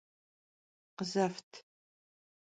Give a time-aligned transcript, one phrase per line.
[0.97, 1.51] Khızeft!